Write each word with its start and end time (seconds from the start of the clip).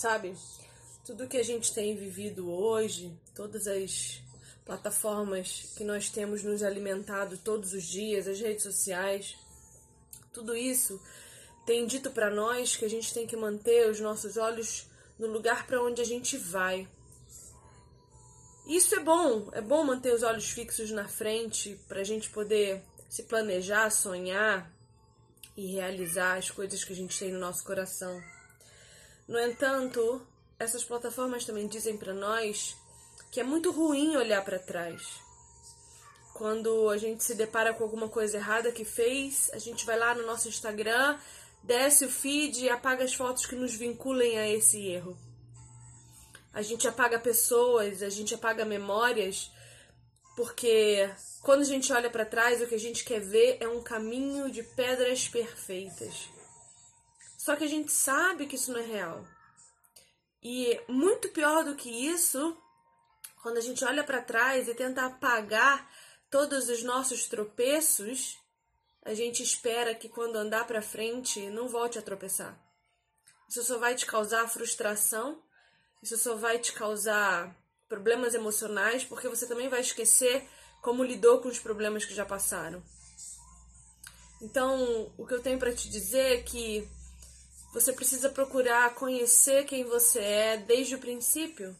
sabe? 0.00 0.34
Tudo 1.04 1.28
que 1.28 1.36
a 1.36 1.42
gente 1.42 1.74
tem 1.74 1.94
vivido 1.94 2.50
hoje, 2.50 3.14
todas 3.34 3.66
as 3.66 4.22
plataformas 4.64 5.74
que 5.76 5.84
nós 5.84 6.08
temos 6.08 6.42
nos 6.42 6.62
alimentado 6.62 7.36
todos 7.36 7.74
os 7.74 7.84
dias, 7.84 8.26
as 8.26 8.40
redes 8.40 8.62
sociais, 8.62 9.36
tudo 10.32 10.56
isso 10.56 10.98
tem 11.66 11.86
dito 11.86 12.10
para 12.10 12.30
nós 12.30 12.76
que 12.76 12.84
a 12.86 12.88
gente 12.88 13.12
tem 13.12 13.26
que 13.26 13.36
manter 13.36 13.90
os 13.90 14.00
nossos 14.00 14.38
olhos 14.38 14.86
no 15.18 15.26
lugar 15.26 15.66
para 15.66 15.82
onde 15.82 16.00
a 16.00 16.04
gente 16.04 16.38
vai. 16.38 16.88
Isso 18.66 18.94
é 18.94 19.00
bom, 19.00 19.50
é 19.52 19.60
bom 19.60 19.84
manter 19.84 20.14
os 20.14 20.22
olhos 20.22 20.50
fixos 20.50 20.90
na 20.90 21.08
frente 21.08 21.78
para 21.86 22.00
a 22.00 22.04
gente 22.04 22.30
poder 22.30 22.82
se 23.06 23.24
planejar, 23.24 23.90
sonhar 23.90 24.72
e 25.54 25.66
realizar 25.72 26.38
as 26.38 26.50
coisas 26.50 26.84
que 26.84 26.94
a 26.94 26.96
gente 26.96 27.18
tem 27.18 27.32
no 27.32 27.38
nosso 27.38 27.62
coração. 27.64 28.18
No 29.30 29.38
entanto, 29.38 30.20
essas 30.58 30.82
plataformas 30.82 31.44
também 31.44 31.68
dizem 31.68 31.96
para 31.96 32.12
nós 32.12 32.76
que 33.30 33.38
é 33.38 33.44
muito 33.44 33.70
ruim 33.70 34.16
olhar 34.16 34.44
para 34.44 34.58
trás. 34.58 35.22
Quando 36.34 36.90
a 36.90 36.96
gente 36.96 37.22
se 37.22 37.36
depara 37.36 37.72
com 37.72 37.84
alguma 37.84 38.08
coisa 38.08 38.38
errada 38.38 38.72
que 38.72 38.84
fez, 38.84 39.48
a 39.52 39.58
gente 39.58 39.86
vai 39.86 39.96
lá 39.96 40.16
no 40.16 40.26
nosso 40.26 40.48
Instagram, 40.48 41.16
desce 41.62 42.06
o 42.06 42.10
feed 42.10 42.64
e 42.64 42.68
apaga 42.68 43.04
as 43.04 43.14
fotos 43.14 43.46
que 43.46 43.54
nos 43.54 43.72
vinculem 43.72 44.36
a 44.36 44.48
esse 44.48 44.84
erro. 44.88 45.16
A 46.52 46.60
gente 46.60 46.88
apaga 46.88 47.16
pessoas, 47.16 48.02
a 48.02 48.10
gente 48.10 48.34
apaga 48.34 48.64
memórias, 48.64 49.52
porque 50.34 51.08
quando 51.40 51.60
a 51.60 51.66
gente 51.66 51.92
olha 51.92 52.10
para 52.10 52.26
trás, 52.26 52.60
o 52.60 52.66
que 52.66 52.74
a 52.74 52.80
gente 52.80 53.04
quer 53.04 53.20
ver 53.20 53.58
é 53.60 53.68
um 53.68 53.80
caminho 53.80 54.50
de 54.50 54.64
pedras 54.64 55.28
perfeitas. 55.28 56.39
Só 57.40 57.56
que 57.56 57.64
a 57.64 57.66
gente 57.66 57.90
sabe 57.90 58.46
que 58.46 58.56
isso 58.56 58.70
não 58.70 58.80
é 58.80 58.84
real. 58.84 59.26
E 60.42 60.78
muito 60.86 61.30
pior 61.30 61.64
do 61.64 61.74
que 61.74 61.88
isso, 61.88 62.54
quando 63.42 63.56
a 63.56 63.62
gente 63.62 63.82
olha 63.82 64.04
para 64.04 64.20
trás 64.20 64.68
e 64.68 64.74
tenta 64.74 65.06
apagar 65.06 65.90
todos 66.30 66.68
os 66.68 66.82
nossos 66.82 67.24
tropeços, 67.28 68.38
a 69.02 69.14
gente 69.14 69.42
espera 69.42 69.94
que 69.94 70.06
quando 70.06 70.36
andar 70.36 70.66
para 70.66 70.82
frente 70.82 71.48
não 71.48 71.66
volte 71.66 71.98
a 71.98 72.02
tropeçar. 72.02 72.60
Isso 73.48 73.64
só 73.64 73.78
vai 73.78 73.94
te 73.94 74.04
causar 74.04 74.46
frustração, 74.46 75.42
isso 76.02 76.18
só 76.18 76.36
vai 76.36 76.58
te 76.58 76.74
causar 76.74 77.56
problemas 77.88 78.34
emocionais, 78.34 79.02
porque 79.02 79.30
você 79.30 79.46
também 79.48 79.70
vai 79.70 79.80
esquecer 79.80 80.46
como 80.82 81.02
lidou 81.02 81.40
com 81.40 81.48
os 81.48 81.58
problemas 81.58 82.04
que 82.04 82.14
já 82.14 82.26
passaram. 82.26 82.82
Então, 84.42 85.10
o 85.16 85.26
que 85.26 85.32
eu 85.32 85.42
tenho 85.42 85.58
para 85.58 85.74
te 85.74 85.88
dizer 85.88 86.38
é 86.38 86.42
que 86.42 86.86
você 87.72 87.92
precisa 87.92 88.28
procurar 88.28 88.94
conhecer 88.94 89.64
quem 89.64 89.84
você 89.84 90.18
é 90.18 90.56
desde 90.56 90.96
o 90.96 90.98
princípio. 90.98 91.76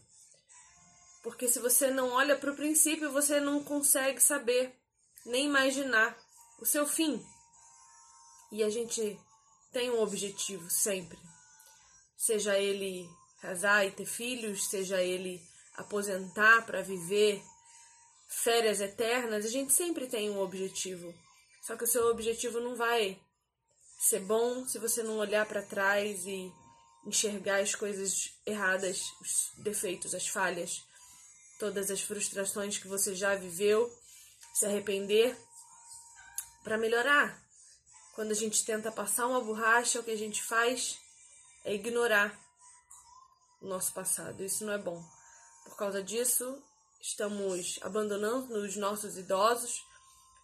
Porque 1.21 1.47
se 1.47 1.59
você 1.59 1.91
não 1.91 2.09
olha 2.11 2.35
para 2.35 2.51
o 2.51 2.55
princípio, 2.55 3.11
você 3.11 3.39
não 3.39 3.63
consegue 3.63 4.21
saber, 4.21 4.73
nem 5.25 5.45
imaginar 5.45 6.17
o 6.59 6.65
seu 6.65 6.87
fim. 6.87 7.23
E 8.51 8.63
a 8.63 8.69
gente 8.69 9.19
tem 9.71 9.91
um 9.91 10.01
objetivo 10.01 10.69
sempre. 10.69 11.19
Seja 12.17 12.57
ele 12.57 13.07
casar 13.41 13.85
e 13.85 13.91
ter 13.91 14.05
filhos, 14.05 14.69
seja 14.69 15.01
ele 15.01 15.41
aposentar 15.75 16.65
para 16.65 16.81
viver 16.81 17.41
férias 18.27 18.79
eternas, 18.79 19.45
a 19.45 19.49
gente 19.49 19.73
sempre 19.73 20.07
tem 20.07 20.29
um 20.29 20.39
objetivo. 20.39 21.13
Só 21.61 21.75
que 21.75 21.83
o 21.83 21.87
seu 21.87 22.07
objetivo 22.07 22.59
não 22.59 22.75
vai 22.75 23.19
ser 24.01 24.21
bom 24.21 24.67
se 24.67 24.79
você 24.79 25.03
não 25.03 25.17
olhar 25.17 25.45
para 25.45 25.61
trás 25.61 26.25
e 26.25 26.51
enxergar 27.05 27.61
as 27.61 27.75
coisas 27.75 28.33
erradas, 28.43 29.13
os 29.21 29.51
defeitos, 29.57 30.15
as 30.15 30.27
falhas, 30.27 30.83
todas 31.59 31.91
as 31.91 32.01
frustrações 32.01 32.79
que 32.79 32.87
você 32.87 33.13
já 33.13 33.35
viveu, 33.35 33.95
se 34.55 34.65
arrepender 34.65 35.37
para 36.63 36.79
melhorar. 36.79 37.39
Quando 38.15 38.31
a 38.31 38.35
gente 38.35 38.65
tenta 38.65 38.91
passar 38.91 39.27
uma 39.27 39.39
borracha, 39.39 39.99
o 39.99 40.03
que 40.03 40.11
a 40.11 40.17
gente 40.17 40.41
faz 40.41 40.99
é 41.63 41.75
ignorar 41.75 42.35
o 43.61 43.67
nosso 43.67 43.93
passado. 43.93 44.43
Isso 44.43 44.65
não 44.65 44.73
é 44.73 44.79
bom. 44.79 44.99
Por 45.63 45.77
causa 45.77 46.03
disso, 46.03 46.59
estamos 46.99 47.77
abandonando 47.83 48.55
os 48.55 48.75
nossos 48.75 49.15
idosos, 49.15 49.85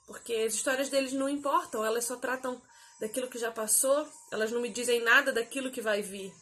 porque 0.06 0.34
as 0.36 0.54
histórias 0.54 0.90
deles 0.90 1.12
não 1.12 1.28
importam, 1.28 1.84
elas 1.84 2.06
só 2.06 2.18
tratam 2.18 2.62
daquilo 3.00 3.30
que 3.30 3.38
já 3.38 3.52
passou, 3.52 4.08
elas 4.32 4.52
não 4.52 4.62
me 4.62 4.70
dizem 4.70 5.02
nada 5.02 5.32
daquilo 5.32 5.72
que 5.72 5.82
vai 5.82 6.02
vir. 6.02 6.34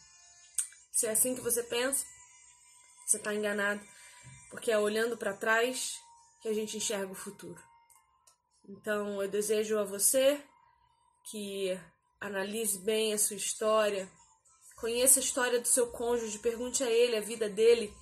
Se 0.91 1.07
é 1.07 1.11
assim 1.11 1.35
que 1.35 1.41
você 1.41 1.61
pensa, 1.63 2.05
você 3.05 3.17
está 3.17 3.33
enganado, 3.33 3.85
porque 4.49 4.71
é 4.71 4.79
olhando 4.79 5.17
para 5.17 5.33
trás 5.33 5.99
que 6.41 6.47
a 6.47 6.53
gente 6.53 6.77
enxerga 6.77 7.11
o 7.11 7.15
futuro. 7.15 7.61
Então 8.67 9.21
eu 9.21 9.29
desejo 9.29 9.77
a 9.77 9.83
você 9.83 10.41
que 11.29 11.77
analise 12.19 12.79
bem 12.79 13.13
a 13.13 13.17
sua 13.17 13.35
história, 13.35 14.09
conheça 14.77 15.19
a 15.19 15.23
história 15.23 15.59
do 15.59 15.67
seu 15.67 15.91
cônjuge, 15.91 16.39
pergunte 16.39 16.83
a 16.83 16.89
ele 16.89 17.17
a 17.17 17.21
vida 17.21 17.49
dele, 17.49 17.93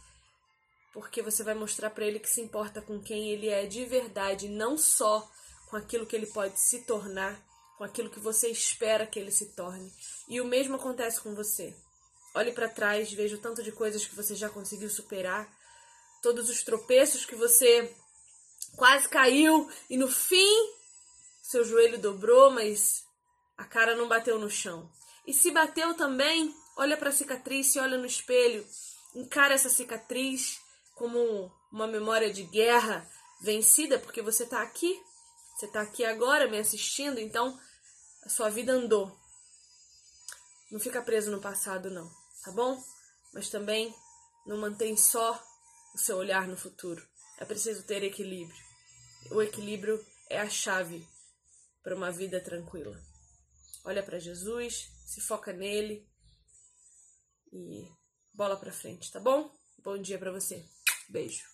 porque 0.93 1.21
você 1.21 1.43
vai 1.43 1.55
mostrar 1.55 1.89
para 1.89 2.05
ele 2.05 2.19
que 2.19 2.29
se 2.29 2.41
importa 2.41 2.81
com 2.81 3.01
quem 3.01 3.31
ele 3.31 3.49
é 3.49 3.65
de 3.65 3.83
verdade, 3.85 4.47
não 4.47 4.77
só 4.77 5.27
com 5.69 5.75
aquilo 5.75 6.05
que 6.05 6.15
ele 6.15 6.27
pode 6.27 6.59
se 6.59 6.83
tornar, 6.83 7.43
com 7.77 7.83
aquilo 7.83 8.09
que 8.09 8.19
você 8.19 8.49
espera 8.49 9.07
que 9.07 9.19
ele 9.19 9.31
se 9.31 9.47
torne. 9.53 9.91
E 10.27 10.39
o 10.39 10.45
mesmo 10.45 10.75
acontece 10.75 11.21
com 11.21 11.33
você. 11.33 11.75
Olhe 12.35 12.51
para 12.51 12.69
trás, 12.69 13.11
veja 13.11 13.35
o 13.35 13.39
tanto 13.39 13.61
de 13.61 13.71
coisas 13.71 14.05
que 14.05 14.15
você 14.15 14.35
já 14.35 14.49
conseguiu 14.49 14.89
superar, 14.89 15.47
todos 16.21 16.49
os 16.49 16.63
tropeços 16.63 17.25
que 17.25 17.35
você 17.35 17.93
quase 18.75 19.07
caiu 19.07 19.69
e 19.89 19.97
no 19.97 20.07
fim 20.07 20.73
seu 21.43 21.65
joelho 21.65 21.99
dobrou, 21.99 22.49
mas 22.49 23.03
a 23.57 23.65
cara 23.65 23.95
não 23.95 24.07
bateu 24.07 24.39
no 24.39 24.49
chão. 24.49 24.89
E 25.27 25.33
se 25.33 25.51
bateu 25.51 25.93
também, 25.93 26.55
olha 26.77 26.97
para 26.97 27.09
a 27.09 27.13
cicatriz, 27.13 27.67
se 27.67 27.79
olha 27.79 27.97
no 27.97 28.05
espelho, 28.05 28.65
encara 29.13 29.53
essa 29.53 29.69
cicatriz 29.69 30.59
como 30.95 31.51
uma 31.71 31.85
memória 31.85 32.31
de 32.31 32.43
guerra 32.43 33.07
vencida, 33.41 33.99
porque 33.99 34.21
você 34.21 34.43
está 34.43 34.61
aqui, 34.61 34.99
você 35.55 35.65
está 35.65 35.81
aqui 35.81 36.03
agora 36.03 36.49
me 36.49 36.57
assistindo, 36.57 37.19
então 37.19 37.59
a 38.23 38.29
sua 38.29 38.49
vida 38.49 38.73
andou. 38.73 39.15
Não 40.71 40.79
fica 40.79 41.01
preso 41.01 41.31
no 41.31 41.41
passado, 41.41 41.91
não, 41.91 42.09
tá 42.43 42.51
bom? 42.51 42.81
Mas 43.33 43.49
também 43.49 43.93
não 44.45 44.57
mantém 44.57 44.97
só 44.97 45.41
o 45.93 45.97
seu 45.97 46.17
olhar 46.17 46.47
no 46.47 46.57
futuro. 46.57 47.05
É 47.39 47.45
preciso 47.45 47.83
ter 47.83 48.03
equilíbrio 48.03 48.63
o 49.31 49.41
equilíbrio 49.41 50.03
é 50.29 50.39
a 50.39 50.49
chave 50.49 51.07
para 51.81 51.95
uma 51.95 52.11
vida 52.11 52.39
tranquila. 52.39 52.99
Olha 53.83 54.03
para 54.03 54.19
Jesus, 54.19 54.89
se 55.05 55.21
foca 55.21 55.51
nele 55.51 56.07
e 57.51 57.87
bola 58.33 58.57
para 58.57 58.71
frente, 58.71 59.11
tá 59.11 59.19
bom? 59.19 59.51
Bom 59.83 59.97
dia 59.97 60.17
para 60.17 60.31
você. 60.31 60.65
Beijo. 61.09 61.52